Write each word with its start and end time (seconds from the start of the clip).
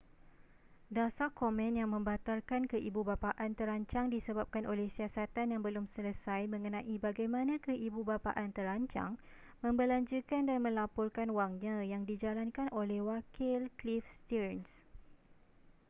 dasar 0.97 1.29
komen 1.39 1.71
yang 1.79 1.89
membatalkan 1.95 2.61
keibubapaan 2.71 3.51
terancang 3.59 4.05
disebabkan 4.15 4.63
oleh 4.71 4.87
siasatan 4.95 5.47
yang 5.53 5.61
belum 5.67 5.85
selesai 5.95 6.41
mengenai 6.53 6.95
bagaimana 7.05 7.53
keibubapaan 7.67 8.49
terancang 8.57 9.11
membelanjakan 9.63 10.43
dan 10.49 10.57
melaporkan 10.65 11.29
wangnya 11.39 11.75
yang 11.91 12.01
dijalankan 12.09 12.65
oleh 12.81 12.99
wakil 13.09 13.61
cliff 13.79 14.05
stearns 14.17 14.69